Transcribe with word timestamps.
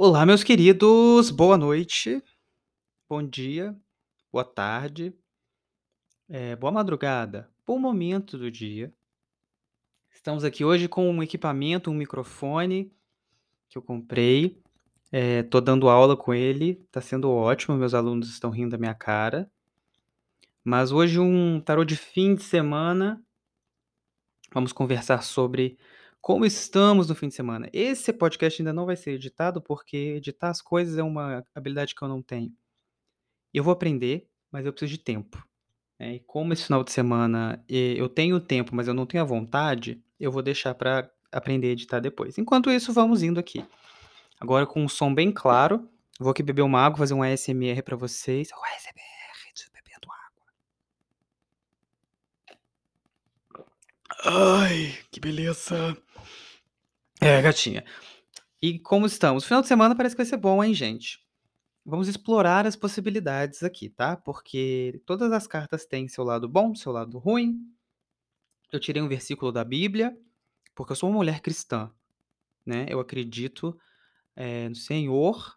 Olá, 0.00 0.24
meus 0.24 0.44
queridos, 0.44 1.28
boa 1.28 1.58
noite, 1.58 2.22
bom 3.08 3.20
dia, 3.20 3.76
boa 4.30 4.44
tarde, 4.44 5.12
eh, 6.28 6.54
boa 6.54 6.70
madrugada, 6.70 7.50
bom 7.66 7.80
momento 7.80 8.38
do 8.38 8.48
dia. 8.48 8.94
Estamos 10.14 10.44
aqui 10.44 10.64
hoje 10.64 10.86
com 10.86 11.10
um 11.10 11.20
equipamento, 11.20 11.90
um 11.90 11.94
microfone 11.94 12.92
que 13.68 13.76
eu 13.76 13.82
comprei, 13.82 14.62
eh, 15.10 15.42
tô 15.42 15.60
dando 15.60 15.88
aula 15.88 16.16
com 16.16 16.32
ele, 16.32 16.76
tá 16.92 17.00
sendo 17.00 17.28
ótimo, 17.28 17.76
meus 17.76 17.92
alunos 17.92 18.28
estão 18.30 18.50
rindo 18.50 18.70
da 18.70 18.78
minha 18.78 18.94
cara. 18.94 19.50
Mas 20.62 20.92
hoje 20.92 21.18
um 21.18 21.60
tarô 21.60 21.84
de 21.84 21.96
fim 21.96 22.36
de 22.36 22.44
semana. 22.44 23.20
Vamos 24.54 24.72
conversar 24.72 25.24
sobre 25.24 25.76
como 26.20 26.44
estamos 26.44 27.08
no 27.08 27.14
fim 27.14 27.28
de 27.28 27.34
semana. 27.34 27.68
Esse 27.72 28.12
podcast 28.12 28.60
ainda 28.60 28.72
não 28.72 28.86
vai 28.86 28.96
ser 28.96 29.12
editado, 29.12 29.60
porque 29.62 29.96
editar 29.96 30.50
as 30.50 30.60
coisas 30.60 30.98
é 30.98 31.02
uma 31.02 31.44
habilidade 31.54 31.94
que 31.94 32.02
eu 32.02 32.08
não 32.08 32.22
tenho. 32.22 32.52
Eu 33.52 33.64
vou 33.64 33.72
aprender, 33.72 34.28
mas 34.50 34.66
eu 34.66 34.72
preciso 34.72 34.92
de 34.92 34.98
tempo, 34.98 35.42
né, 35.98 36.16
e 36.16 36.20
como 36.20 36.52
esse 36.52 36.64
final 36.64 36.84
de 36.84 36.92
semana, 36.92 37.64
eh, 37.68 37.94
eu 37.96 38.08
tenho 38.08 38.38
tempo, 38.40 38.74
mas 38.74 38.88
eu 38.88 38.94
não 38.94 39.06
tenho 39.06 39.22
a 39.22 39.26
vontade, 39.26 40.02
eu 40.20 40.30
vou 40.30 40.42
deixar 40.42 40.74
pra 40.74 41.10
aprender 41.32 41.68
a 41.68 41.70
editar 41.72 42.00
depois. 42.00 42.38
Enquanto 42.38 42.70
isso, 42.70 42.92
vamos 42.92 43.22
indo 43.22 43.40
aqui. 43.40 43.64
Agora 44.40 44.66
com 44.66 44.82
um 44.82 44.88
som 44.88 45.12
bem 45.14 45.32
claro, 45.32 45.88
vou 46.18 46.30
aqui 46.30 46.42
beber 46.42 46.62
uma 46.62 46.80
água, 46.80 46.98
fazer 46.98 47.14
um 47.14 47.22
ASMR 47.22 47.82
pra 47.82 47.96
vocês. 47.96 48.50
O 48.50 48.64
ASMR 48.64 49.52
de 49.54 49.64
bebendo 49.72 50.08
água. 50.12 50.46
Ai, 54.24 54.96
que 55.10 55.20
beleza. 55.20 55.96
É, 57.20 57.42
gatinha. 57.42 57.84
E 58.62 58.78
como 58.78 59.06
estamos? 59.06 59.44
Final 59.44 59.62
de 59.62 59.68
semana 59.68 59.94
parece 59.94 60.14
que 60.14 60.22
vai 60.22 60.26
ser 60.26 60.36
bom, 60.36 60.62
hein, 60.62 60.74
gente. 60.74 61.20
Vamos 61.84 62.06
explorar 62.06 62.66
as 62.66 62.76
possibilidades 62.76 63.62
aqui, 63.62 63.88
tá, 63.88 64.16
porque 64.16 65.00
todas 65.06 65.32
as 65.32 65.46
cartas 65.46 65.86
têm 65.86 66.06
seu 66.06 66.22
lado 66.22 66.48
bom, 66.48 66.74
seu 66.74 66.92
lado 66.92 67.18
ruim. 67.18 67.58
Eu 68.70 68.78
tirei 68.78 69.00
um 69.00 69.08
versículo 69.08 69.50
da 69.50 69.64
Bíblia, 69.64 70.16
porque 70.74 70.92
eu 70.92 70.96
sou 70.96 71.08
uma 71.08 71.16
mulher 71.16 71.40
cristã, 71.40 71.90
né, 72.66 72.84
eu 72.90 73.00
acredito, 73.00 73.78
eh, 74.36 74.68
no 74.68 74.74
Senhor, 74.74 75.56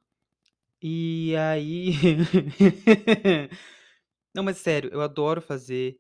e 0.82 1.36
aí 1.36 1.92
não, 4.34 4.44
mas 4.44 4.58
sério, 4.58 4.90
eu 4.94 5.02
adoro 5.02 5.42
fazer 5.42 6.00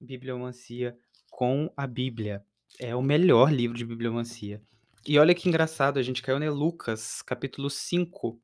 bibliomancia 0.00 0.96
com 1.30 1.70
a 1.76 1.86
Bíblia. 1.86 2.42
É 2.80 2.96
o 2.96 3.02
melhor 3.02 3.52
livro 3.52 3.76
de 3.76 3.84
bibliomancia. 3.84 4.62
E 5.08 5.18
olha 5.20 5.34
que 5.36 5.48
engraçado, 5.48 5.98
a 5.98 6.02
gente 6.02 6.20
caiu 6.20 6.42
em 6.42 6.48
Lucas, 6.48 7.22
capítulo 7.22 7.70
5. 7.70 8.42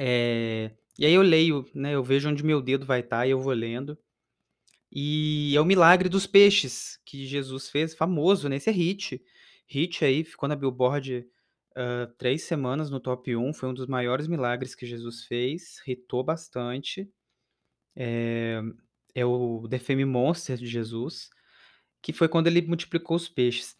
Eh, 0.00 0.72
e 0.98 1.06
aí 1.06 1.12
eu 1.14 1.22
leio, 1.22 1.64
né, 1.74 1.94
eu 1.94 2.02
vejo 2.02 2.28
onde 2.28 2.44
meu 2.44 2.60
dedo 2.60 2.84
vai 2.84 3.00
estar 3.00 3.26
e 3.26 3.30
eu 3.30 3.40
vou 3.40 3.52
lendo. 3.52 3.96
E 4.90 5.54
é 5.56 5.60
o 5.60 5.64
milagre 5.64 6.08
dos 6.08 6.26
peixes 6.26 6.98
que 7.04 7.26
Jesus 7.26 7.70
fez, 7.70 7.94
famoso, 7.94 8.48
né, 8.48 8.56
esse 8.56 8.70
é 8.70 8.72
hit. 8.72 9.22
Hit 9.68 10.04
aí, 10.04 10.24
ficou 10.24 10.48
na 10.48 10.56
Billboard, 10.56 11.26
hã, 11.76 12.12
3 12.18 12.42
semanas 12.42 12.90
no 12.90 13.00
top 13.00 13.36
1, 13.36 13.54
foi 13.54 13.68
um 13.68 13.74
dos 13.74 13.86
maiores 13.86 14.26
milagres 14.28 14.74
que 14.74 14.86
Jesus 14.86 15.24
fez, 15.24 15.80
hitou 15.86 16.24
bastante. 16.24 17.08
Eh, 17.96 18.60
é 19.14 19.24
o 19.24 19.68
The 19.68 19.78
Fame 19.78 20.04
Monster 20.04 20.56
de 20.56 20.66
Jesus, 20.66 21.30
que 22.02 22.12
foi 22.12 22.28
quando 22.28 22.48
ele 22.48 22.62
multiplicou 22.62 23.16
os 23.16 23.28
peixes. 23.28 23.76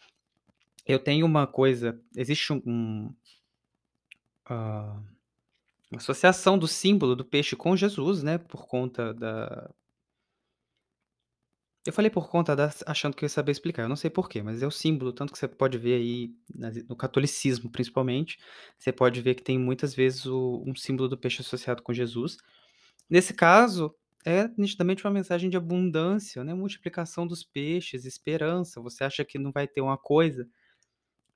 Eu 0.86 0.98
tenho 0.98 1.24
uma 1.26 1.46
coisa, 1.46 2.00
existe 2.16 2.52
um 2.52 2.60
um 2.66 3.14
hã, 4.48 5.02
uma 5.92 5.98
associação 5.98 6.58
do 6.58 6.68
símbolo 6.68 7.16
do 7.16 7.24
peixe 7.24 7.56
com 7.56 7.76
Jesus, 7.76 8.22
né, 8.22 8.38
por 8.38 8.66
conta 8.66 9.14
da 9.14 9.70
Eu 11.84 11.92
falei 11.92 12.10
por 12.10 12.28
conta 12.30 12.54
das 12.54 12.82
achando 12.86 13.16
que 13.16 13.24
eu 13.24 13.26
ia 13.26 13.30
saber 13.30 13.50
explicar, 13.52 13.82
eu 13.82 13.88
não 13.88 13.96
sei 13.96 14.08
porquê, 14.08 14.40
mas 14.40 14.62
é 14.62 14.66
o 14.66 14.70
símbolo, 14.70 15.12
tanto 15.12 15.32
que 15.32 15.38
você 15.38 15.48
pode 15.48 15.78
ver 15.78 15.94
aí 15.96 16.32
no 16.88 16.94
catolicismo, 16.96 17.68
principalmente, 17.70 18.38
você 18.78 18.92
pode 18.92 19.20
ver 19.20 19.34
que 19.34 19.42
tem 19.42 19.58
muitas 19.58 19.92
vezes 19.94 20.24
o 20.26 20.62
um 20.64 20.76
símbolo 20.76 21.08
do 21.08 21.18
peixe 21.18 21.40
associado 21.42 21.82
com 21.82 21.92
Jesus. 21.92 22.36
Nesse 23.10 23.34
caso, 23.34 23.94
é 24.24 24.48
nitidamente 24.58 25.04
uma 25.04 25.12
mensagem 25.12 25.50
de 25.50 25.56
abundância, 25.56 26.44
né, 26.44 26.54
multiplicação 26.54 27.26
dos 27.26 27.44
peixes, 27.44 28.04
esperança, 28.06 28.80
você 28.80 29.04
acha 29.04 29.24
que 29.24 29.38
não 29.38 29.52
vai 29.52 29.68
ter 29.68 29.80
uma 29.82 29.98
coisa: 29.98 30.48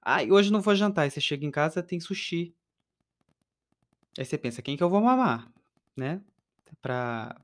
"Ai, 0.07 0.31
hoje 0.31 0.53
não 0.53 0.61
vou 0.63 0.75
jantar", 0.77 1.03
aí 1.03 1.11
você 1.11 1.21
chega 1.21 1.45
em 1.45 1.51
casa, 1.51 1.83
tem 1.83 2.01
sushi. 2.01 2.55
Aí 4.19 4.25
você 4.25 4.39
pensa: 4.39 4.63
"Quem 4.63 4.77
que 4.77 4.83
eu 4.83 4.91
vou 4.91 5.01
mamar?", 5.01 5.51
né, 5.97 6.21
pra 6.83 7.37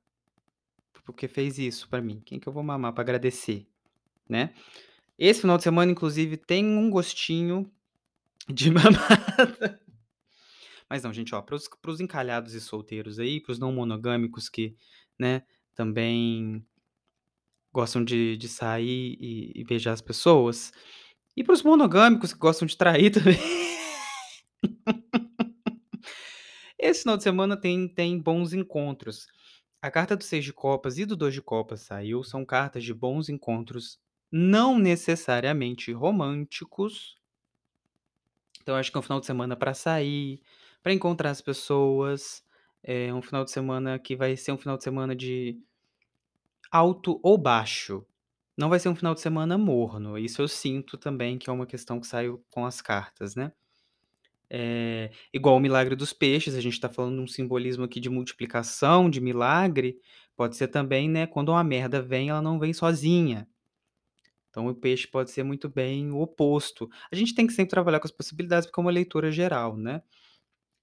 porque 1.04 1.26
fez 1.28 1.58
isso 1.58 1.88
pra 1.88 2.00
mim, 2.00 2.20
quem 2.24 2.38
que 2.38 2.48
eu 2.48 2.52
vou 2.52 2.62
mamar 2.62 2.92
pra 2.92 3.02
agradecer, 3.02 3.66
né. 4.28 4.54
Esse 5.18 5.42
final 5.42 5.56
de 5.58 5.64
semana, 5.64 5.92
inclusive, 5.92 6.36
tem 6.36 6.66
um 6.66 6.90
gostinho 6.90 7.70
de 8.48 8.70
mamada. 8.72 9.80
Mas 10.88 11.02
não, 11.02 11.12
gente, 11.12 11.34
ó, 11.34 11.42
para 11.42 11.54
os 11.56 11.68
para 11.68 11.90
os 11.90 12.00
encalhados 12.00 12.54
e 12.54 12.60
solteiros 12.60 13.18
aí, 13.18 13.40
para 13.40 13.52
os 13.52 13.58
não 13.58 13.72
monogâmicos 13.72 14.48
que, 14.48 14.76
né, 15.18 15.42
também 15.74 16.64
gostam 17.72 18.04
de 18.04 18.36
de 18.36 18.48
sair 18.48 19.16
e 19.20 19.52
e 19.60 19.64
beijar 19.64 19.92
as 19.92 20.00
pessoas, 20.02 20.72
e 21.36 21.44
para 21.44 21.54
os 21.54 21.62
monogâmicos 21.62 22.32
que 22.32 22.38
gostam 22.38 22.66
de 22.66 22.76
trair 22.76 23.10
também. 23.10 23.38
Esse 26.78 27.02
final 27.02 27.16
de 27.16 27.22
semana 27.22 27.56
tem 27.56 27.88
tem 27.88 28.18
bons 28.18 28.52
encontros. 28.52 29.26
A 29.80 29.90
carta 29.90 30.16
do 30.16 30.24
6 30.24 30.44
de 30.44 30.52
copas 30.52 30.98
e 30.98 31.04
do 31.04 31.16
2 31.16 31.34
de 31.34 31.42
copas 31.42 31.80
saiu, 31.82 32.22
são 32.22 32.44
cartas 32.44 32.84
de 32.84 32.94
bons 32.94 33.28
encontros, 33.28 33.98
não 34.30 34.78
necessariamente 34.78 35.92
românticos. 35.92 37.16
Então 38.60 38.76
acho 38.76 38.90
que 38.90 38.96
é 38.96 39.00
um 39.00 39.02
final 39.02 39.20
de 39.20 39.26
semana 39.26 39.56
pra 39.56 39.74
sair, 39.74 40.40
pra 40.82 40.92
encontrar 40.92 41.30
as 41.30 41.40
pessoas, 41.40 42.44
é 42.82 43.12
um 43.12 43.22
final 43.22 43.44
de 43.44 43.50
semana 43.50 43.98
que 43.98 44.14
vai 44.16 44.36
ser 44.36 44.52
um 44.52 44.58
final 44.58 44.76
de 44.76 44.84
semana 44.84 45.16
de 45.16 45.58
alto 46.70 47.20
ou 47.22 47.36
baixo. 47.36 48.04
Não 48.56 48.68
vai 48.68 48.78
ser 48.78 48.88
um 48.90 48.94
final 48.94 49.14
de 49.14 49.20
semana 49.20 49.56
morno, 49.56 50.18
isso 50.18 50.42
eu 50.42 50.48
sinto 50.48 50.98
também 50.98 51.38
que 51.38 51.48
é 51.48 51.52
uma 51.52 51.66
questão 51.66 51.98
que 51.98 52.06
saiu 52.06 52.44
com 52.50 52.66
as 52.66 52.82
cartas, 52.82 53.34
né. 53.34 53.50
Eh, 54.50 55.10
igual 55.32 55.56
o 55.56 55.60
milagre 55.60 55.96
dos 55.96 56.12
peixes, 56.12 56.54
a 56.56 56.60
gente 56.60 56.80
tá 56.80 56.88
falando 56.88 57.16
de 57.16 57.22
um 57.22 57.26
simbolismo 57.28 57.84
aqui 57.84 58.00
de 58.00 58.10
multiplicação, 58.10 59.10
de 59.10 59.20
milagre, 59.20 59.98
pode 60.36 60.56
ser 60.56 60.68
também, 60.68 61.08
né, 61.08 61.26
quando 61.26 61.50
uma 61.50 61.64
merda 61.64 62.02
vem, 62.02 62.30
ela 62.30 62.42
não 62.42 62.58
vem 62.58 62.72
sozinha. 62.72 63.48
Então 64.50 64.66
o 64.68 64.74
peixe 64.74 65.06
pode 65.08 65.30
ser 65.30 65.42
muito 65.42 65.66
bem 65.68 66.10
o 66.12 66.20
oposto. 66.20 66.88
A 67.10 67.16
gente 67.16 67.34
tem 67.34 67.46
que 67.46 67.54
sempre 67.54 67.70
trabalhar 67.70 67.98
com 68.00 68.06
as 68.06 68.12
possibilidades, 68.12 68.66
porque 68.66 68.78
é 68.80 68.82
uma 68.84 68.90
leitura 68.90 69.32
geral, 69.32 69.76
né. 69.78 70.02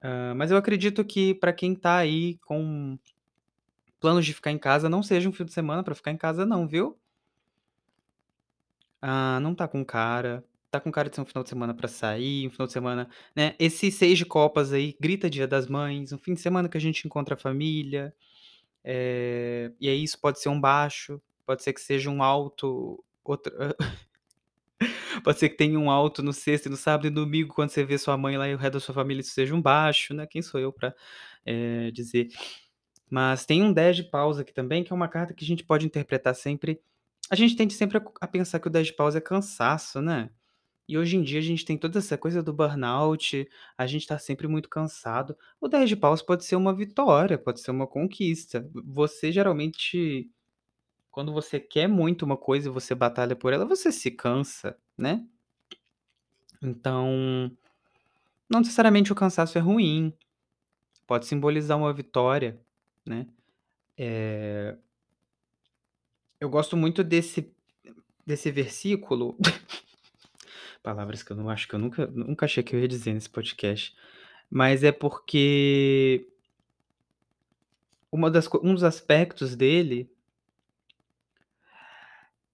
Hã, 0.04 0.34
mas 0.36 0.52
eu 0.52 0.58
acredito 0.58 1.06
que 1.06 1.34
pra 1.36 1.54
quem 1.54 1.76
tá 1.76 1.98
aí 1.98 2.38
com 2.46 2.98
planos 4.02 4.26
de 4.26 4.34
ficar 4.34 4.52
em 4.52 4.58
casa, 4.58 4.90
não 4.90 5.04
seja 5.04 5.30
um 5.30 5.34
fim 5.34 5.46
de 5.46 5.54
semana 5.54 5.84
pra 5.84 5.96
ficar 5.96 6.12
em 6.12 6.18
casa 6.18 6.46
não, 6.46 6.68
viu. 6.68 6.98
Ah, 9.02 9.40
não 9.40 9.56
tá 9.56 9.68
com 9.68 9.84
cara, 9.86 10.44
tá 10.70 10.80
com 10.80 10.92
cara 10.92 11.10
de 11.10 11.16
ser 11.16 11.22
um 11.22 11.26
final 11.26 11.42
de 11.44 11.50
semana 11.50 11.74
pra 11.74 11.88
sair, 11.88 12.48
um 12.48 12.52
final 12.52 12.68
de 12.68 12.74
semana, 12.74 13.10
né, 13.36 13.56
esse 13.58 13.90
6 13.92 14.18
de 14.18 14.26
copas 14.26 14.74
aí 14.74 14.96
grita 15.00 15.30
Dia 15.30 15.48
das 15.48 15.68
Mães, 15.68 16.12
um 16.12 16.18
fim 16.18 16.34
de 16.34 16.42
semana 16.42 16.68
que 16.68 16.78
a 16.78 16.82
gente 16.82 17.06
encontra 17.08 17.36
a 17.36 17.38
família, 17.38 18.14
eh, 18.84 19.72
e 19.80 19.90
aí 19.90 20.04
isso 20.04 20.20
pode 20.20 20.40
ser 20.42 20.50
um 20.50 20.60
baixo, 20.62 21.22
pode 21.46 21.64
ser 21.64 21.74
que 21.74 21.82
seja 21.82 22.10
um 22.10 22.24
alto, 22.24 23.04
outra 23.24 23.76
pode 25.24 25.40
ser 25.40 25.50
que 25.50 25.58
tenha 25.58 25.80
um 25.80 25.90
alto 25.92 26.24
no 26.24 26.34
sexta 26.34 26.68
e 26.70 26.72
no 26.72 26.78
sábado 26.78 27.08
e 27.08 27.10
domingo 27.12 27.54
quando 27.54 27.70
você 27.72 27.84
vê 27.86 27.98
sua 27.98 28.18
mãe 28.18 28.38
lá 28.38 28.48
e 28.50 28.56
o 28.56 28.58
resto 28.58 28.74
da 28.76 28.80
sua 28.82 28.96
família 28.96 29.22
isso 29.22 29.32
seja 29.34 29.56
um 29.56 29.62
baixo, 29.62 30.14
né, 30.14 30.28
quem 30.28 30.42
sou 30.42 30.60
eu 30.60 30.74
pra, 30.74 30.94
eh, 31.46 31.92
dizer. 31.92 32.30
Mas 33.10 33.46
tem 33.46 33.64
um 33.64 33.74
10 33.74 33.98
de 33.98 34.04
paus 34.04 34.40
aqui 34.40 34.54
também, 34.54 34.84
que 34.84 34.94
é 34.94 34.96
uma 34.96 35.08
carta 35.10 35.34
que 35.34 35.44
a 35.46 35.48
gente 35.48 35.64
pode 35.64 35.86
interpretar 35.86 36.36
sempre 36.36 36.82
a 37.30 37.36
gente 37.36 37.56
tende 37.56 37.74
sempre 37.74 38.02
a 38.22 38.28
pensar 38.28 38.60
que 38.60 38.68
o 38.68 38.72
10 38.72 38.88
de 38.88 38.94
paus 38.94 39.16
é 39.16 39.22
cansaço, 39.22 40.02
né. 40.02 40.30
E 40.88 40.98
hoje 40.98 41.18
em 41.18 41.24
dia 41.24 41.40
a 41.40 41.44
gente 41.44 41.66
tem 41.66 41.78
toda 41.78 42.00
essa 42.00 42.18
coisa 42.18 42.44
do 42.44 42.54
burnout, 42.54 43.48
a 43.78 43.88
gente 43.88 44.08
tá 44.08 44.20
sempre 44.20 44.48
muito 44.48 44.70
cansado. 44.70 45.38
O 45.62 45.68
10 45.70 45.90
de 45.90 45.96
paus 45.98 46.22
pode 46.22 46.46
ser 46.46 46.56
uma 46.58 46.74
vitória, 46.76 47.38
pode 47.38 47.62
ser 47.62 47.72
uma 47.72 47.88
conquista. 47.88 48.70
Você 48.86 49.32
geralmente, 49.32 50.30
quando 51.12 51.34
você 51.34 51.60
quer 51.60 51.88
muito 51.88 52.24
uma 52.26 52.38
coisa 52.38 52.70
e 52.70 52.72
você 52.72 52.96
batalha 52.96 53.36
por 53.36 53.54
ela, 53.54 53.66
você 53.66 53.92
se 53.92 54.12
cansa, 54.12 54.78
né. 54.98 55.26
Então, 56.62 57.52
não 58.50 58.60
necessariamente 58.62 59.12
o 59.12 59.16
cansaço 59.16 59.58
é 59.58 59.62
ruim, 59.62 60.14
pode 61.08 61.28
simbolizar 61.28 61.78
uma 61.78 61.94
vitória, 61.94 62.60
né. 63.06 63.28
Eh 63.98 64.78
eu 66.40 66.50
gosto 66.50 66.78
muito 66.78 67.04
desse 67.04 67.52
desse 68.26 68.52
versículo, 68.52 69.36
palavras 70.84 71.24
que 71.24 71.32
eu 71.32 71.36
não 71.36 71.50
acho 71.50 71.68
que 71.68 71.74
eu 71.74 71.80
nunca 71.80 72.08
nunca 72.08 72.46
achei 72.46 72.64
que 72.64 72.76
eu 72.76 72.80
ia 72.80 72.88
dizer 72.88 73.14
nesse 73.14 73.30
podcast. 73.30 73.96
Mas 74.50 74.84
é 74.84 74.92
porque 74.92 76.28
uma 78.12 78.30
das 78.32 78.48
um 78.64 78.74
dos 78.74 78.84
aspectos 78.84 79.56
dele 79.56 80.10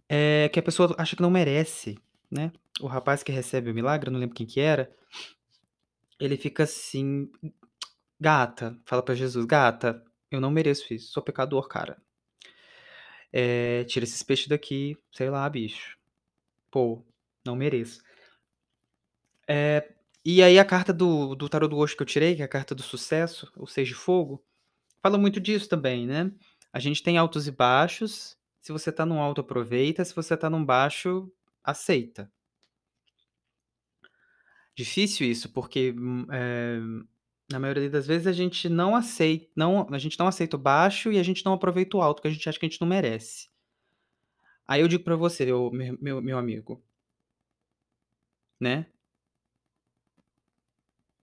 é 0.09 0.49
que 0.49 0.59
a 0.59 0.63
pessoa 0.63 0.95
acha 0.97 1.15
que 1.15 1.21
não 1.21 1.31
merece, 1.31 1.97
né. 2.31 2.51
O 2.81 2.87
rapaz 2.87 3.23
que 3.23 3.31
recebe 3.31 3.71
o 3.71 3.73
milagre, 3.73 4.09
não 4.09 4.19
lembro 4.19 4.35
quem 4.35 4.45
que 4.45 4.59
era, 4.59 4.93
ele 6.19 6.37
fica 6.37 6.63
assim: 6.63 7.29
"Gata", 8.19 8.77
fala 8.85 9.03
pra 9.03 9.15
Jesus: 9.15 9.45
"Gata, 9.45 10.03
eu 10.31 10.41
não 10.41 10.51
mereço 10.51 10.93
isso, 10.93 11.11
sou 11.11 11.23
pecador, 11.23 11.67
cara. 11.67 12.01
Eh, 13.37 13.83
tira 13.85 14.05
esses 14.05 14.23
peixes 14.23 14.47
daqui, 14.47 14.97
sei 15.11 15.29
lá, 15.29 15.49
bicho. 15.49 15.97
Pô, 16.71 17.03
não 17.45 17.55
mereço". 17.55 18.01
Eh, 19.47 19.87
e 20.23 20.41
aí 20.43 20.57
a 20.59 20.65
carta 20.65 20.91
do 20.93 21.35
do 21.35 21.47
tarô 21.49 21.67
do 21.67 21.77
Osho 21.77 21.95
que 21.95 22.01
eu 22.03 22.07
tirei, 22.07 22.35
que 22.35 22.41
é 22.41 22.45
a 22.45 22.47
carta 22.47 22.73
do 22.75 22.81
sucesso, 22.83 23.51
o 23.57 23.67
Seis 23.67 23.87
de 23.87 23.93
Fogo, 23.95 24.43
fala 25.03 25.17
muito 25.17 25.39
disso 25.41 25.69
também, 25.69 26.07
né. 26.07 26.31
A 26.73 26.79
gente 26.79 27.03
tem 27.03 27.17
altos 27.17 27.47
e 27.47 27.51
baixos, 27.51 28.37
se 28.61 28.71
você 28.73 28.91
tá 28.91 29.05
num 29.05 29.21
alto 29.21 29.41
aproveita, 29.41 30.05
se 30.05 30.15
você 30.15 30.37
tá 30.37 30.49
num 30.49 30.65
baixo, 30.65 31.31
aceita. 31.63 32.31
Difícil 34.75 35.27
isso, 35.31 35.49
porque, 35.53 35.93
eh, 36.31 36.79
na 37.51 37.59
maioria 37.59 37.89
das 37.89 38.07
vezes 38.07 38.27
a 38.27 38.33
gente 38.33 38.68
não 38.68 38.95
acei 38.95 39.51
não 39.56 39.88
a 39.92 39.97
gente 39.97 40.18
não 40.18 40.27
aceita 40.27 40.56
o 40.56 40.59
baixo 40.59 41.12
e 41.12 41.19
a 41.19 41.24
gente 41.24 41.45
não 41.45 41.53
aproveita 41.53 41.97
o 41.97 42.01
alto, 42.01 42.18
porque 42.18 42.27
a 42.30 42.31
gente 42.31 42.47
acha 42.50 42.59
que 42.59 42.65
a 42.65 42.69
gente 42.69 42.81
não 42.81 42.88
merece. 42.88 43.50
Aí 44.68 44.81
eu 44.81 44.88
digo 44.88 45.03
pra 45.03 45.15
você, 45.15 45.45
meu 45.45 46.21
meu 46.21 46.38
amigo, 46.38 46.83
né, 48.59 48.88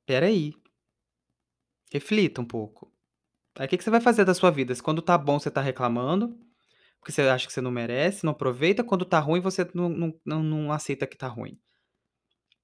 espera 0.00 0.26
aí, 0.26 0.52
reflita 1.92 2.40
um 2.40 2.44
pouco. 2.44 2.92
Aí 3.56 3.66
o 3.66 3.68
que 3.68 3.76
que 3.76 3.84
você 3.84 3.90
vai 3.90 4.00
fazer 4.00 4.24
da 4.24 4.34
sua 4.34 4.50
vida? 4.50 4.74
Se 4.74 4.82
quando 4.82 5.02
tá 5.02 5.18
bom 5.18 5.38
você 5.38 5.50
tá 5.50 5.60
reclamando, 5.60 6.38
porque 7.00 7.12
você 7.12 7.22
acha 7.22 7.46
que 7.46 7.52
você 7.52 7.60
não 7.60 7.70
merece, 7.70 8.24
não 8.24 8.32
aproveita, 8.32 8.84
quando 8.84 9.04
tá 9.04 9.18
ruim 9.18 9.40
você 9.40 9.68
não 9.74 9.88
não 9.88 10.20
não 10.24 10.42
não 10.42 10.72
aceita 10.72 11.06
que 11.06 11.16
tá 11.16 11.26
ruim. 11.28 11.58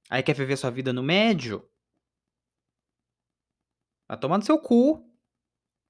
Aí 0.08 0.22
quer 0.22 0.34
viver 0.34 0.56
sua 0.56 0.70
vida 0.70 0.92
no 0.92 1.02
médio? 1.02 1.68
Vai 4.08 4.18
tomar 4.18 4.38
no 4.38 4.44
seu 4.44 4.58
cu. 4.58 5.04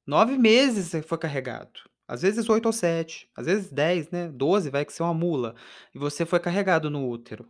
9 0.07 0.39
meses 0.39 0.89
você 0.89 1.03
foi 1.03 1.19
carregado. 1.19 1.81
Às 2.09 2.23
vezes 2.23 2.49
8 2.49 2.67
ou 2.67 2.73
7, 2.73 3.31
às 3.37 3.47
vezes 3.47 3.71
10, 3.71 4.11
né, 4.11 4.29
12 4.29 4.71
vai 4.71 4.85
que 4.85 4.93
você 4.93 5.03
é 5.03 5.05
uma 5.05 5.15
mula, 5.15 5.55
e 5.95 5.99
você 5.99 6.25
foi 6.27 6.41
carregado 6.41 6.89
no 6.91 7.07
útero, 7.09 7.47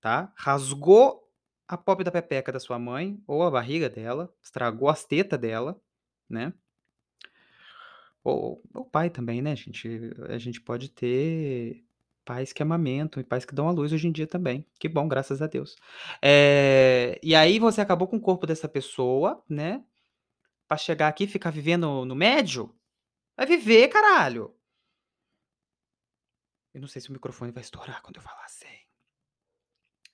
tá. 0.00 0.32
Rasgou 0.36 1.28
a 1.66 1.76
pobre 1.76 2.04
da 2.04 2.12
pepeca 2.12 2.52
da 2.52 2.60
sua 2.60 2.78
mãe, 2.78 3.20
ou 3.26 3.42
a 3.42 3.50
barriga 3.50 3.88
dela, 3.90 4.32
estragou 4.42 4.88
as 4.88 5.04
tetas 5.04 5.40
dela, 5.40 5.80
né. 6.28 6.52
Ou 8.22 8.62
o 8.74 8.84
pai 8.84 9.10
também, 9.10 9.42
né, 9.42 9.54
gente, 9.54 9.88
a 10.28 10.38
gente 10.38 10.60
pode 10.60 10.88
ter 10.90 11.83
pais 12.24 12.52
que 12.52 12.62
amamentam 12.62 13.20
e 13.20 13.24
pais 13.24 13.44
que 13.44 13.54
dão 13.54 13.68
à 13.68 13.72
luz 13.72 13.92
hoje 13.92 14.08
em 14.08 14.12
dia 14.12 14.26
também, 14.26 14.66
que 14.78 14.88
bom, 14.88 15.06
graças 15.08 15.42
a 15.42 15.46
Deus. 15.46 15.76
Eh, 16.22 17.18
e 17.22 17.34
aí 17.34 17.58
você 17.58 17.80
acabou 17.80 18.08
com 18.08 18.16
o 18.16 18.20
corpo 18.20 18.46
dessa 18.46 18.68
pessoa, 18.68 19.42
né, 19.48 19.84
pra 20.68 20.76
chegar 20.76 21.08
aqui 21.08 21.24
e 21.24 21.28
ficar 21.28 21.50
vivendo 21.50 22.04
no 22.04 22.14
médio? 22.14 22.74
Vai 23.36 23.46
viver 23.46 23.88
caralho! 23.88 24.54
Eu 26.74 26.80
não 26.80 26.88
sei 26.88 27.00
se 27.00 27.08
o 27.10 27.12
microfone 27.12 27.52
vai 27.52 27.62
estourar 27.62 28.02
quando 28.02 28.16
eu 28.16 28.22
falar 28.22 28.44
assim. 28.44 28.66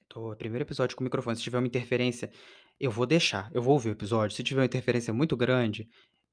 Tô 0.08 0.34
primeiro 0.36 0.64
episódio 0.64 0.96
com 0.96 1.02
o 1.02 1.06
microfone, 1.06 1.36
se 1.36 1.42
tiver 1.42 1.58
uma 1.58 1.66
interferência, 1.66 2.30
eu 2.78 2.90
vou 2.90 3.06
deixar, 3.06 3.50
eu 3.54 3.62
vou 3.62 3.74
ouvir 3.74 3.90
o 3.90 3.92
episódio, 3.92 4.36
se 4.36 4.42
tiver 4.42 4.60
uma 4.60 4.66
interferência 4.66 5.14
muito 5.14 5.36
grande, 5.36 5.88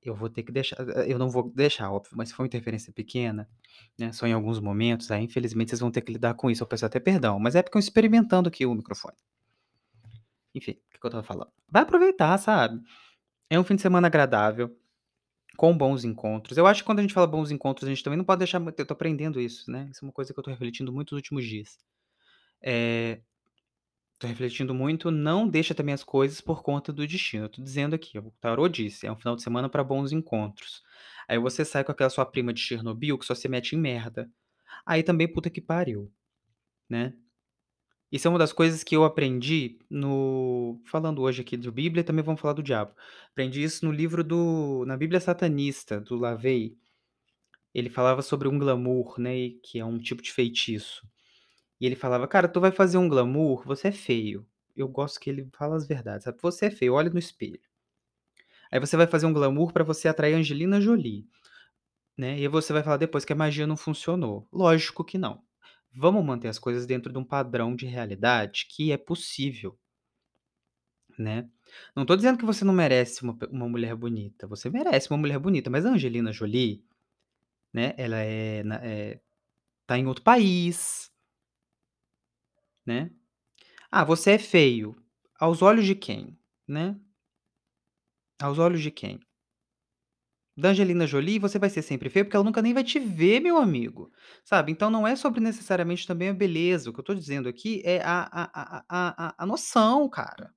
eu 0.10 0.16
vou 0.16 0.30
ter 0.30 0.44
que 0.44 0.52
deixar 0.52 0.78
eh, 0.90 1.06
eu 1.12 1.18
não 1.20 1.30
vou 1.30 1.52
deixar, 1.54 1.92
óbvio, 1.92 2.14
mas 2.18 2.30
se 2.30 2.36
for 2.36 2.44
uma 2.44 2.48
interferência 2.48 2.92
pequena, 2.94 3.50
né, 4.00 4.12
só 4.12 4.28
em 4.28 4.34
alguns 4.34 4.60
momentos, 4.60 5.12
aí 5.12 5.24
infelizmente 5.24 5.70
vocês 5.72 5.80
vão 5.82 5.92
ter 5.92 6.02
que 6.02 6.12
lidar 6.14 6.34
com 6.36 6.50
isso, 6.52 6.64
eu 6.64 6.68
peço 6.68 6.86
até 6.86 7.00
perdão, 7.00 7.40
mas 7.40 7.56
é 7.56 7.64
porque 7.64 7.78
eu 7.78 7.80
experimentando 7.80 8.50
aqui 8.50 8.66
o 8.66 8.74
microfone. 8.76 9.16
Enfim, 10.56 10.72
o 10.96 11.00
que 11.00 11.06
eu 11.06 11.08
estava 11.10 11.24
falando? 11.24 11.52
Vai 11.70 11.84
aproveitar, 11.84 12.38
sabe. 12.38 12.82
É 13.50 13.60
um 13.60 13.64
fim 13.64 13.76
de 13.76 13.82
semana 13.82 14.08
agradável, 14.08 14.76
com 15.58 15.78
bons 15.78 16.06
encontros. 16.06 16.58
Eu 16.58 16.68
acho 16.68 16.84
que 16.84 16.88
quando 16.88 17.00
a 17.00 17.04
gente 17.04 17.14
fala 17.14 17.28
bons 17.28 17.52
encontros, 17.52 17.88
a 17.88 17.92
gente 17.94 18.04
também 18.04 18.18
não 18.18 18.26
pode 18.26 18.40
deixar 18.40 18.62
eu 18.62 18.86
tô 18.88 18.94
aprendendo 18.94 19.42
isso, 19.42 19.72
né, 19.72 19.90
isso 19.92 20.06
é 20.06 20.08
uma 20.08 20.14
coisa 20.14 20.34
que 20.34 20.40
eu 20.40 20.44
tô 20.44 20.52
refletindo 20.52 20.94
muito 20.94 21.14
nos 21.16 21.20
últimos 21.20 21.46
dias. 21.46 21.78
Eh 22.64 23.22
Tô 24.20 24.26
refletindo 24.28 24.74
muito, 24.74 25.12
não 25.12 25.48
deixa 25.48 25.76
também 25.76 25.94
as 25.94 26.04
coisas 26.04 26.42
por 26.42 26.64
conta 26.64 26.92
do 26.92 27.06
destino. 27.06 27.46
Eu 27.46 27.50
tô 27.50 27.62
dizendo 27.62 27.94
aqui, 27.96 28.18
o 28.18 28.32
tarô 28.42 28.68
disse: 28.68 29.06
"É 29.06 29.12
um 29.12 29.16
final 29.16 29.36
de 29.36 29.44
semana 29.44 29.70
para 29.70 29.84
bons 29.84 30.12
encontros". 30.12 30.82
Aí 31.28 31.38
você 31.38 31.64
sai 31.64 31.84
com 31.84 31.92
aquela 31.92 32.10
sua 32.10 32.26
prima 32.26 32.52
de 32.54 32.60
Chernobyl 32.62 33.18
que 33.20 33.26
só 33.26 33.36
se 33.36 33.48
mete 33.48 33.76
em 33.76 33.80
merda. 33.80 34.30
Aí 34.86 35.04
também 35.04 35.32
puta 35.32 35.50
que 35.50 35.62
pariu, 35.62 36.12
né. 36.90 37.14
Isso 38.12 38.28
é 38.28 38.32
uma 38.32 38.40
das 38.40 38.54
coisas 38.54 38.84
que 38.84 38.96
eu 38.96 39.04
aprendi 39.06 39.80
no 39.90 40.82
falando 40.86 41.22
hoje 41.22 41.42
aqui 41.42 41.58
do 41.58 41.72
Bíblia, 41.72 42.04
também 42.04 42.24
vamos 42.24 42.42
falar 42.42 42.54
do 42.54 42.64
diabo. 42.64 42.94
Aprendi 43.32 43.64
isso 43.64 43.86
no 43.86 43.92
livro 43.92 44.24
do 44.24 44.86
na 44.88 44.98
Bíblia 44.98 45.20
Satanista, 45.22 46.00
do 46.02 46.16
LaVey. 46.18 46.78
Ele 47.74 47.90
falava 47.90 48.22
sobre 48.22 48.48
um 48.50 48.60
glamour, 48.60 49.20
né, 49.20 49.52
que 49.64 49.80
é 49.80 49.86
um 49.86 50.00
tipo 50.00 50.22
de 50.22 50.32
feitiço. 50.34 51.08
E 51.82 51.86
ele 51.88 51.96
falava: 51.96 52.28
"Cara, 52.28 52.48
tu 52.48 52.60
vai 52.62 52.72
fazer 52.72 52.98
um 53.00 53.10
glamour, 53.10 53.64
você 53.66 53.90
é 53.90 53.92
feio". 53.92 54.48
Eu 54.76 54.88
gosto 54.88 55.20
que 55.20 55.30
ele 55.30 55.50
fala 55.58 55.76
as 55.76 55.88
verdades, 55.88 56.26
sabe. 56.26 56.40
"Você 56.42 56.68
é 56.68 56.72
feio, 56.72 56.94
olha 56.94 57.10
no 57.10 57.20
espelho". 57.20 57.60
Aí 58.72 58.80
você 58.80 58.96
vai 58.98 59.08
fazer 59.08 59.26
um 59.26 59.34
glamour 59.34 59.72
pra 59.74 59.84
você 59.84 60.08
atrair 60.08 60.34
Angelina 60.34 60.80
Jolie, 60.82 61.28
né, 62.18 62.40
e 62.40 62.48
você 62.50 62.74
vai 62.74 62.84
falar 62.84 62.98
depois 62.98 63.26
que 63.26 63.34
a 63.34 63.38
magia 63.38 63.68
não 63.68 63.78
funcionou. 63.78 64.48
Lógico 64.54 65.04
que 65.06 65.18
não. 65.18 65.44
Vamos 65.96 66.26
manter 66.26 66.50
as 66.50 66.60
coisas 66.60 66.86
dentro 66.88 67.12
de 67.14 67.20
um 67.20 67.26
padrão 67.26 67.76
de 67.76 67.86
realidade 67.88 68.68
que 68.70 68.92
é 68.92 68.98
possível, 68.98 69.78
né. 71.18 71.50
Não 71.96 72.06
tô 72.06 72.16
dizendo 72.16 72.38
que 72.38 72.46
você 72.46 72.64
não 72.66 72.74
merece 72.74 73.24
uma 73.24 73.38
uma 73.52 73.68
mulher 73.70 73.96
bonita, 73.96 74.48
você 74.48 74.70
merece 74.70 75.10
uma 75.12 75.18
mulher 75.18 75.40
bonita, 75.40 75.70
mas 75.70 75.86
a 75.86 75.90
Angelina 75.92 76.32
Jolie, 76.32 76.84
né, 77.74 77.94
ela 77.98 78.18
é 78.20 78.64
eh, 78.84 79.22
tá 79.88 79.98
em 80.00 80.08
outro 80.08 80.24
país, 80.24 81.12
né. 82.88 83.12
Ah, 83.92 84.06
você 84.06 84.32
é 84.34 84.40
feio. 84.40 84.96
Aos 85.40 85.62
olhos 85.62 85.86
de 85.86 85.96
quem, 85.96 86.38
né? 86.68 86.98
Aos 88.42 88.58
olhos 88.58 88.82
de 88.82 88.90
quem? 88.90 89.20
Da 90.60 90.70
Angelina 90.70 91.06
Jolie, 91.06 91.38
você 91.38 91.60
vai 91.60 91.70
ser 91.70 91.84
sempre 91.84 92.10
feio, 92.10 92.26
porque 92.26 92.36
ela 92.36 92.44
nunca 92.44 92.62
nem 92.64 92.74
vai 92.74 92.84
te 92.84 92.98
ver, 93.00 93.40
meu 93.40 93.58
amigo, 93.58 94.12
sabe. 94.44 94.72
Então 94.72 94.90
não 94.90 95.08
é 95.08 95.16
sobre 95.16 95.40
necessariamente 95.40 96.08
também 96.08 96.30
a 96.30 96.34
beleza, 96.34 96.90
o 96.90 96.94
que 96.94 97.00
eu 97.00 97.04
tô 97.04 97.14
dizendo 97.14 97.48
aqui 97.48 97.82
é 97.86 98.02
a 98.02 98.22
a 98.32 98.44
a 98.54 98.86
a 98.90 99.28
a 99.30 99.36
a 99.38 99.46
noção, 99.46 100.10
cara. 100.10 100.52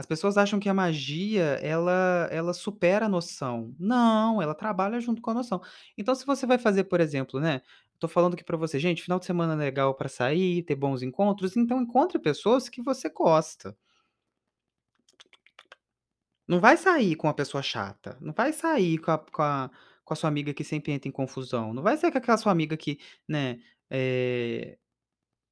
As 0.00 0.06
pessoas 0.06 0.38
acham 0.38 0.58
que 0.58 0.66
a 0.68 0.72
magia 0.74 1.42
ela 1.62 2.26
ela 2.30 2.54
supera 2.54 3.04
a 3.06 3.08
noção. 3.08 3.74
Não, 3.78 4.40
ela 4.40 4.54
trabalha 4.54 4.98
junto 4.98 5.20
com 5.20 5.30
a 5.30 5.34
noção. 5.34 5.60
Então 5.98 6.14
se 6.14 6.24
você 6.26 6.46
vai 6.46 6.56
fazer, 6.58 6.84
por 6.84 7.00
exemplo, 7.00 7.38
né, 7.38 7.60
tô 7.98 8.08
falando 8.08 8.32
aqui 8.34 8.42
pra 8.44 8.56
você: 8.56 8.78
"Gente, 8.78 9.02
final 9.02 9.18
de 9.18 9.26
semana 9.26 9.54
legal 9.54 9.94
pra 9.94 10.08
sair, 10.08 10.62
ter 10.64 10.74
bons 10.74 11.02
encontros", 11.02 11.54
então 11.56 11.82
encontre 11.82 12.18
pessoas 12.18 12.66
que 12.70 12.82
você 12.82 13.10
gosta. 13.10 13.76
Não 16.48 16.60
vai 16.60 16.76
sair 16.76 17.14
com 17.16 17.26
uma 17.28 17.34
pessoa 17.34 17.62
chata, 17.62 18.16
não 18.20 18.32
vai 18.32 18.52
sair 18.52 18.98
com 18.98 19.10
a 19.12 19.18
com 19.18 19.42
a 19.42 19.70
com 20.04 20.14
a 20.14 20.16
sua 20.16 20.28
amiga 20.28 20.52
que 20.52 20.64
sempre 20.64 20.90
entra 20.92 21.08
em 21.08 21.12
confusão, 21.12 21.72
não 21.72 21.82
vai 21.84 21.96
sair 21.96 22.10
com 22.10 22.18
aquela 22.18 22.36
sua 22.36 22.50
amiga 22.50 22.76
que, 22.76 22.98
né, 23.28 23.60
eh, 23.88 24.76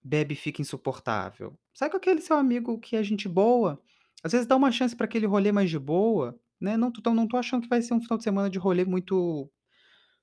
bebe 0.03 0.35
e 0.35 0.37
fica 0.37 0.63
insuportável. 0.63 1.59
Sai 1.75 1.91
com 1.91 1.97
aquele 1.99 2.21
seu 2.23 2.37
amigo 2.37 2.79
que 2.81 2.97
é 2.97 3.03
gente 3.05 3.29
boa, 3.29 3.81
às 4.25 4.33
vezes 4.33 4.47
dá 4.47 4.57
uma 4.57 4.73
chance 4.73 4.97
pra 4.97 5.07
aquele 5.07 5.27
rolê 5.27 5.53
mais 5.53 5.71
de 5.71 5.79
boa, 5.79 6.39
né, 6.61 6.77
não 6.77 6.91
tô 6.93 7.15
não 7.15 7.29
tô 7.29 7.37
achando 7.37 7.63
que 7.63 7.69
vai 7.69 7.83
ser 7.83 7.95
um 7.95 8.01
final 8.03 8.19
de 8.19 8.25
semana 8.25 8.51
de 8.51 8.59
rolê 8.59 8.85
muito, 8.85 9.51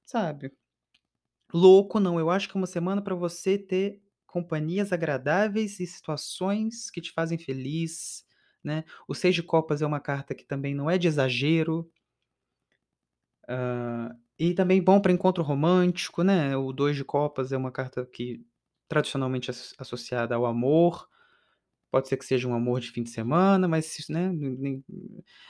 sabe, 0.05 0.51
louco 1.53 1.99
não, 1.99 2.19
eu 2.19 2.29
acho 2.29 2.49
que 2.49 2.57
é 2.57 2.59
uma 2.61 2.67
semana 2.67 3.01
pra 3.01 3.15
você 3.15 3.57
ter 3.57 4.01
companhias 4.27 4.91
agradáveis 4.93 5.79
e 5.79 5.87
situações 5.87 6.89
que 6.91 7.01
te 7.01 7.11
fazem 7.13 7.37
feliz, 7.37 8.25
né. 8.63 8.83
O 9.07 9.15
Seis 9.15 9.35
de 9.35 9.43
copas 9.43 9.81
é 9.81 9.85
uma 9.85 9.99
carta 9.99 10.35
que 10.35 10.45
também 10.45 10.75
não 10.75 10.89
é 10.89 10.97
de 10.97 11.07
exagero, 11.07 11.89
hã, 13.49 14.15
e 14.39 14.53
também 14.53 14.81
bom 14.83 14.99
pra 15.01 15.11
encontro 15.11 15.43
romântico, 15.43 16.23
né, 16.23 16.55
o 16.57 16.71
Dois 16.73 16.95
de 16.95 17.03
copas 17.05 17.51
é 17.51 17.57
uma 17.57 17.71
carta 17.71 18.05
que 18.05 18.45
tradicionalmente 18.87 19.49
asso 19.51 19.73
associada 19.79 20.35
ao 20.35 20.45
amor, 20.45 21.07
pode 21.95 22.09
ser 22.09 22.17
que 22.17 22.25
seja 22.25 22.45
um 22.47 22.53
amor 22.53 22.81
de 22.81 22.91
fim 22.91 23.03
de 23.03 23.09
semana, 23.09 23.67
mas 23.69 23.95
né, 24.09 24.29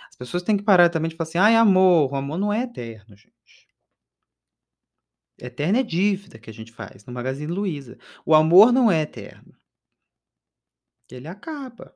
as 0.09 0.15
pessoas 0.15 0.43
têm 0.43 0.55
que 0.57 0.63
parar 0.63 0.89
também 0.89 1.09
de 1.09 1.15
falar 1.15 1.27
assim: 1.27 1.37
"Ai 1.39 1.55
amor", 1.55 2.11
o 2.13 2.15
amor 2.15 2.37
não 2.37 2.53
é 2.53 2.61
eterno 2.63 3.15
gente. 3.17 3.67
Eterno 5.39 5.77
é 5.79 5.83
dívida 5.83 6.37
que 6.37 6.49
a 6.49 6.53
gente 6.53 6.73
faz 6.73 7.05
no 7.05 7.13
Magazine 7.13 7.49
Luiza. 7.51 7.97
O 8.25 8.35
amor 8.35 8.71
não 8.73 8.91
é 8.91 9.01
eterno. 9.03 9.55
Ele 11.11 11.27
acaba. 11.27 11.95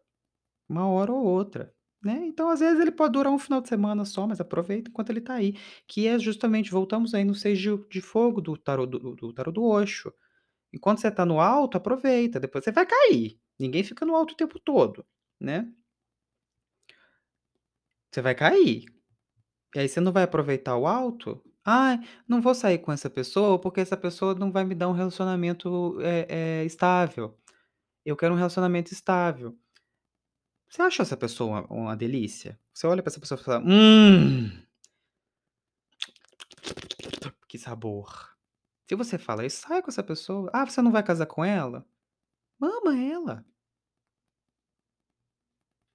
Uma 0.69 0.87
hora 0.89 1.11
ou 1.13 1.23
outra, 1.25 1.73
né. 2.03 2.21
Então, 2.25 2.49
às 2.49 2.59
vezes, 2.61 2.79
ele 2.81 2.91
pode 2.91 3.13
durar 3.13 3.33
um 3.33 3.39
final 3.39 3.61
de 3.61 3.69
semana 3.69 4.05
só, 4.05 4.27
mas 4.27 4.41
aproveita 4.41 4.89
enquanto 4.89 5.09
ele 5.11 5.21
tá 5.21 5.35
aí, 5.35 5.55
que 5.87 6.07
é 6.07 6.19
justamente 6.19 6.71
voltamos 6.71 7.13
aí 7.15 7.23
no 7.25 7.35
6 7.35 7.59
de 7.59 8.01
fogo 8.01 8.41
do 8.41 8.57
tarô 8.57 8.85
do 8.87 8.99
do 9.15 9.33
do 9.33 9.63
Osho. 9.65 10.13
Enquanto 10.73 10.99
você 11.01 11.11
tá 11.11 11.25
no 11.25 11.39
alto, 11.41 11.77
aproveita, 11.77 12.39
depois 12.39 12.63
você 12.65 12.71
vai 12.73 12.85
cair. 12.87 13.39
Ninguém 13.59 13.83
fica 13.83 14.05
no 14.05 14.15
alto 14.15 14.31
o 14.33 14.37
tempo 14.37 14.57
todo, 14.59 15.05
né. 15.39 15.69
Você 18.11 18.21
vai 18.21 18.33
cair. 18.35 18.85
E 19.75 19.79
aí 19.79 19.89
você 19.89 20.01
não 20.01 20.11
vai 20.13 20.23
aproveitar 20.23 20.77
o 20.77 20.87
alto? 20.87 21.41
"Ai, 21.65 21.99
não 22.27 22.41
vou 22.41 22.55
sair 22.55 22.79
com 22.79 22.91
essa 22.91 23.09
pessoa, 23.09 23.59
porque 23.59 23.81
essa 23.81 23.97
pessoa 23.97 24.35
não 24.35 24.51
vai 24.51 24.65
me 24.65 24.75
dar 24.75 24.89
um 24.89 24.93
relacionamento, 24.93 25.97
eh 26.01 26.27
eh, 26.63 26.65
estável. 26.65 27.37
Eu 28.05 28.17
quero 28.17 28.33
um 28.35 28.37
relacionamento 28.37 28.93
estável". 28.93 29.57
Você 30.69 30.81
acha 30.83 31.01
essa 31.03 31.17
pessoa 31.17 31.61
uma 31.69 31.81
uma 31.81 31.97
delícia? 31.97 32.59
Você 32.73 32.85
olha 32.87 33.01
pra 33.01 33.09
essa 33.11 33.19
pessoa 33.19 33.39
e 33.39 33.43
fala: 33.43 33.63
"Hum" 33.65 34.49
"que 37.47 37.57
sabor". 37.57 38.29
Se 38.89 38.95
você 38.95 39.17
fala 39.17 39.45
isso, 39.45 39.61
sai 39.67 39.81
com 39.81 39.89
essa 39.91 40.03
pessoa. 40.03 40.49
Ah, 40.53 40.65
você 40.65 40.81
não 40.81 40.91
vai 40.91 41.03
casar 41.03 41.25
com 41.27 41.43
ela? 41.45 41.85
Ama 42.61 42.97
ela. 42.97 43.45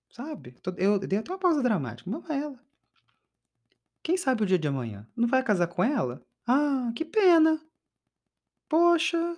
Sabe, 0.08 0.56
eu 0.76 0.98
dei 0.98 1.18
até 1.18 1.32
uma 1.32 1.38
pausa 1.38 1.62
dramática, 1.62 2.08
ama 2.08 2.24
ela. 2.32 2.64
Quem 4.02 4.16
sabe 4.16 4.42
o 4.42 4.46
dia 4.46 4.58
de 4.58 4.68
amanhã? 4.68 5.08
Não 5.16 5.26
vai 5.26 5.42
casar 5.42 5.66
com 5.66 5.82
ela? 5.82 6.24
Ah, 6.46 6.92
que 6.94 7.04
pena. 7.04 7.60
Poxa. 8.68 9.36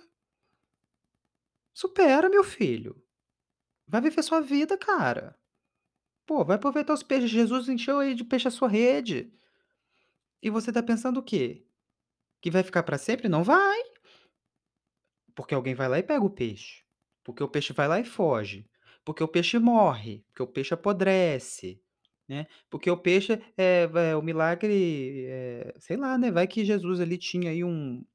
Supera, 1.73 2.29
meu 2.29 2.43
filho. 2.43 3.01
Vai 3.87 4.01
viver 4.01 4.21
sua 4.21 4.41
vida, 4.41 4.77
cara. 4.77 5.37
Pô, 6.25 6.43
vai 6.43 6.57
aproveitar 6.57 6.93
os 6.93 7.01
peixes, 7.01 7.29
Jesus 7.29 7.69
encheu 7.69 7.99
aí 7.99 8.13
de 8.13 8.23
peixe 8.25 8.47
a 8.47 8.51
sua 8.51 8.67
rede. 8.67 9.31
E 10.41 10.49
você 10.49 10.71
tá 10.71 10.83
pensando 10.83 11.19
o 11.19 11.23
quê? 11.23 11.65
Que 12.41 12.51
vai 12.51 12.63
ficar 12.63 12.83
pra 12.83 12.97
sempre? 12.97 13.29
Não 13.29 13.43
vai. 13.43 13.79
Porque 15.33 15.55
alguém 15.55 15.73
vai 15.73 15.87
lá 15.87 15.97
e 15.97 16.03
pega 16.03 16.25
o 16.25 16.29
peixe, 16.29 16.83
porque 17.27 17.43
o 17.43 17.49
peixe 17.49 17.73
vai 17.73 17.89
lá 17.89 17.99
e 17.99 18.05
foge, 18.05 18.65
porque 19.05 19.23
o 19.23 19.27
peixe 19.29 19.59
morre, 19.59 20.23
porque 20.29 20.43
o 20.43 20.47
peixe 20.47 20.73
apodrece, 20.73 21.81
né, 22.29 22.47
porque 22.69 22.89
o 22.91 22.97
peixe, 22.97 23.41
eh, 23.57 23.87
vai 23.87 24.15
o 24.15 24.21
milagre, 24.23 25.25
eh, 25.27 25.73
sei 25.79 25.97
lá, 25.97 26.17
né, 26.17 26.31
vai 26.31 26.47
que 26.47 26.65
Jesus 26.65 27.01
ali 27.01 27.17
tinha 27.19 27.51
aí 27.51 27.63
um 27.65 28.05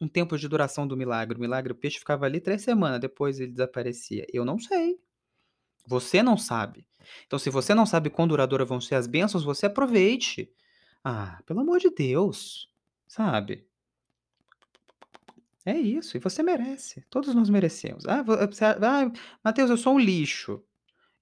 um 0.00 0.08
tempo 0.08 0.36
de 0.38 0.48
duração 0.48 0.86
do 0.86 0.96
milagre, 0.96 1.36
o 1.38 1.40
milagre 1.40 1.72
o 1.72 1.76
peixe 1.76 1.98
ficava 1.98 2.26
ali 2.26 2.40
3 2.40 2.62
semana, 2.62 2.98
depois 2.98 3.40
ele 3.40 3.52
desaparecia, 3.52 4.26
eu 4.32 4.44
não 4.44 4.58
sei. 4.58 4.98
Você 5.86 6.22
não 6.22 6.36
sabe. 6.38 6.86
Então 7.26 7.38
se 7.38 7.50
você 7.50 7.74
não 7.74 7.86
sabe 7.86 8.10
quão 8.10 8.28
duradoura 8.28 8.64
vão 8.64 8.80
ser 8.80 8.96
as 8.96 9.06
bênçãos, 9.06 9.44
você 9.44 9.66
aproveite. 9.66 10.50
Ah, 11.04 11.40
pelo 11.46 11.60
amor 11.60 11.78
de 11.80 11.90
Deus, 11.90 12.70
sabe. 13.08 13.66
É 15.66 15.72
isso, 15.78 16.16
e 16.16 16.20
você 16.20 16.42
merece, 16.42 17.02
todos 17.08 17.34
nós 17.34 17.48
merecemos. 17.48 18.04
Ah, 18.06 18.22
vo 18.22 18.36
você 18.36 18.64
"Ah, 18.66 19.10
Mateus, 19.42 19.70
eu 19.70 19.78
sou 19.78 19.94
um 19.94 19.98
lixo". 19.98 20.62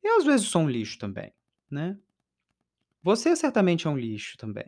Eu 0.03 0.19
às 0.19 0.25
vezes 0.25 0.49
sou 0.49 0.63
um 0.63 0.71
lixo 0.71 0.99
também, 0.99 1.33
né. 1.71 1.99
Você 3.03 3.35
certamente 3.35 3.87
é 3.87 3.91
um 3.91 3.97
lixo 3.99 4.37
também. 4.39 4.65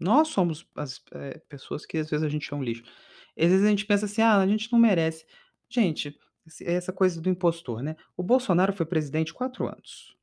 Nós 0.00 0.28
somos 0.28 0.66
as 0.76 1.02
eh, 1.12 1.40
pessoas 1.48 1.86
que 1.86 1.98
às 1.98 2.10
vezes 2.10 2.24
a 2.24 2.28
gente 2.28 2.52
é 2.52 2.56
um 2.56 2.62
lixo. 2.62 2.84
Às 3.38 3.48
vezes 3.48 3.66
a 3.66 3.70
gente 3.70 3.86
pensa 3.86 4.06
assim: 4.06 4.22
"Ah, 4.22 4.38
a 4.38 4.46
gente 4.46 4.72
não 4.72 4.78
merece". 4.78 5.26
Gente, 5.68 6.18
essa 6.62 6.92
coisa 6.92 7.20
do 7.20 7.28
impostor, 7.30 7.82
né. 7.82 7.96
O 8.16 8.22
Bolsonaro 8.22 8.72
foi 8.72 8.86
presidente 8.86 9.34
4 9.34 9.66
anos. 9.68 10.16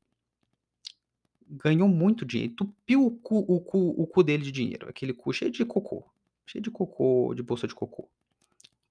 Ganhou 1.50 1.88
muito 1.88 2.26
dinheiro, 2.26 2.54
entupiu 2.54 3.06
o 3.06 3.12
cu 3.12 3.38
o 3.48 3.62
cu 3.62 3.78
o 4.02 4.08
cu 4.08 4.24
dele 4.24 4.44
de 4.44 4.52
dinheiro, 4.52 4.90
aquele 4.90 5.14
cu 5.14 5.32
cheio 5.34 5.52
de 5.52 5.64
cocô, 5.66 6.04
cheio 6.46 6.62
de 6.64 6.72
cocô, 6.72 7.34
de 7.36 7.44
bolsa 7.44 7.68
de 7.68 7.76
cocô. 7.76 8.10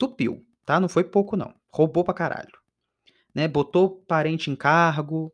Entupiu, 0.03 0.45
tá, 0.65 0.81
não 0.81 0.89
foi 0.89 1.05
pouco 1.05 1.37
não, 1.37 1.55
roubou 1.71 2.03
pra 2.03 2.13
caralho, 2.13 2.59
né, 3.33 3.47
botou 3.47 4.03
parente 4.03 4.51
em 4.51 4.57
cargo, 4.57 5.33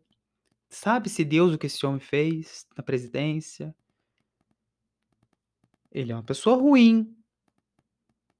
sabe-se 0.68 1.24
Deus 1.24 1.54
o 1.54 1.58
que 1.58 1.66
esse 1.66 1.86
homem 1.86 2.00
fez 2.00 2.66
na 2.76 2.82
presidência. 2.82 3.74
Ele 5.90 6.12
é 6.12 6.14
uma 6.14 6.22
pessoa 6.22 6.56
ruim. 6.56 7.16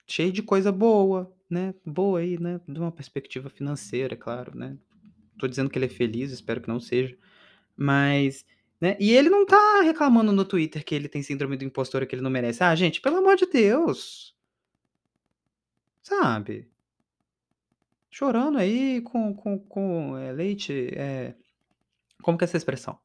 Cheio 0.07 0.31
de 0.31 0.43
coisa 0.43 0.71
boa, 0.71 1.35
né, 1.49 1.75
boa 1.85 2.21
aí, 2.21 2.39
né, 2.39 2.61
de 2.69 2.79
uma 2.79 2.93
perspectiva 2.93 3.49
financeira, 3.49 4.13
é 4.13 4.17
claro, 4.17 4.55
né. 4.55 4.77
Tô 5.39 5.49
dizendo 5.49 5.71
que 5.71 5.79
ele 5.79 5.87
é 5.87 5.89
feliz, 5.89 6.31
espero 6.31 6.61
que 6.61 6.69
não 6.69 6.79
seja, 6.79 7.17
mas, 7.75 8.45
né, 8.79 8.99
e 9.01 9.13
ele 9.13 9.31
não 9.31 9.47
tá 9.47 9.81
reclamando 9.81 10.31
no 10.31 10.45
Twitter 10.45 10.85
que 10.85 10.95
ele 10.95 11.09
tem 11.09 11.23
síndrome 11.23 11.57
do 11.57 11.65
impostor 11.65 12.07
que 12.07 12.15
ele 12.15 12.23
não 12.23 12.31
merece. 12.31 12.63
Ah, 12.63 12.75
gente, 12.75 13.01
pelo 13.01 13.17
amor 13.17 13.37
de 13.37 13.47
Deus. 13.47 14.37
Sabe. 16.09 16.67
Chorando 18.11 18.59
aí 18.59 19.03
com 19.03 19.35
com 19.35 19.59
com, 19.59 20.17
eh, 20.17 20.33
leite, 20.33 20.73
eh, 20.97 21.35
como 22.23 22.39
que 22.39 22.45
é 22.45 22.47
essa 22.47 22.57
expressão? 22.57 22.99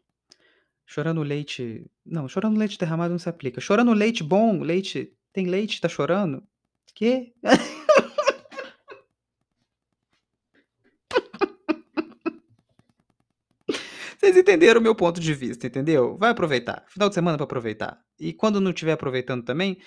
Chorando 0.85 1.21
leite 1.21 1.85
não, 2.05 2.29
chorando 2.29 2.57
leite 2.57 2.77
derramado 2.79 3.11
não 3.11 3.19
se 3.19 3.27
aplica. 3.29 3.59
Chorando 3.61 3.91
leite 3.93 4.23
bom, 4.23 4.61
leite 4.61 5.13
tem 5.33 5.47
leite, 5.47 5.81
tá 5.81 5.89
chorando? 5.89 6.43
Quê? 6.95 7.33
Vocês 14.17 14.37
entenderam 14.37 14.79
o 14.79 14.83
meu 14.83 14.95
ponto 14.95 15.19
de 15.19 15.33
vista, 15.33 15.67
entendeu? 15.67 16.17
Vai 16.17 16.31
aproveitar, 16.31 16.85
final 16.87 17.09
de 17.09 17.15
semana 17.15 17.35
pra 17.37 17.43
aproveitar. 17.43 17.99
E 18.17 18.31
quando 18.31 18.61
não 18.61 18.71
estiver 18.71 18.93
aproveitando 18.93 19.43
também, 19.43 19.77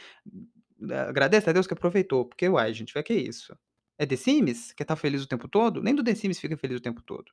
agradeça 1.09 1.51
a 1.51 1.53
Deus 1.53 1.67
que 1.67 1.75
aproveitou, 1.75 2.25
porque 2.27 2.49
uai 2.49 2.73
gente, 2.75 2.93
vai 2.93 3.03
que 3.03 3.15
isso? 3.15 3.57
É 3.99 4.07
The 4.07 4.17
Sims? 4.17 4.73
Quer 4.73 4.85
estar 4.85 4.97
feliz 4.97 5.23
o 5.23 5.29
tempo 5.29 5.49
todo? 5.49 5.83
Nem 5.83 5.95
do 5.95 6.05
The 6.05 6.15
Sims 6.15 6.39
fica 6.39 6.57
feliz 6.57 6.79
o 6.79 6.83
tempo 6.83 7.03
todo. 7.03 7.33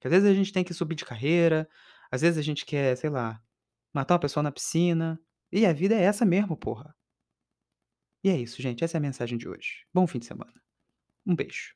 Que 0.00 0.08
às 0.08 0.12
vezes 0.12 0.28
a 0.28 0.34
gente 0.34 0.52
tem 0.52 0.64
que 0.64 0.74
subir 0.74 0.94
de 0.94 1.04
carreira, 1.04 1.68
às 2.10 2.22
vezes 2.22 2.38
a 2.38 2.42
gente 2.42 2.64
quer, 2.64 2.96
sei 2.96 3.10
lá, 3.10 3.42
matar 3.92 4.14
uma 4.14 4.20
pessoa 4.20 4.42
na 4.42 4.52
piscina, 4.52 5.20
e 5.50 5.66
a 5.66 5.72
vida 5.72 5.94
é 5.94 6.02
essa 6.02 6.24
mesmo, 6.24 6.56
porra. 6.56 6.94
E 8.24 8.30
é 8.30 8.36
isso 8.36 8.62
gente, 8.62 8.84
essa 8.84 8.96
é 8.96 8.98
a 8.98 9.02
mensagem 9.02 9.36
de 9.36 9.48
hoje. 9.48 9.84
Bom 9.92 10.06
fim 10.06 10.18
de 10.18 10.26
semana. 10.26 10.54
Um 11.26 11.34
beijo. 11.36 11.74